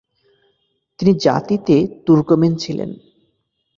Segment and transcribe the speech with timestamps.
[0.99, 2.89] তিনি জাতিতে তুর্কমেন ছিলেন।